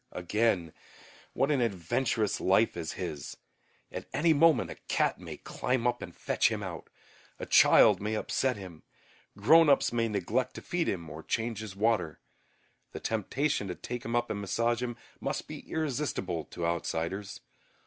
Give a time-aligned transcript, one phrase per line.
[0.13, 0.73] Again,
[1.33, 3.37] what an adventurous life is his.
[3.91, 6.89] At any moment a cat may climb up and fetch him out,
[7.37, 8.81] a child may upset him,
[9.37, 12.19] grown ups may neglect to feed him or to change his water.
[12.93, 17.39] The temptation to take him up and massage him must be irresistible to outsiders.